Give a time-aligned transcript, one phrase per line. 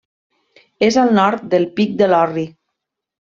[0.87, 2.47] És al nord del Pic de l'Orri.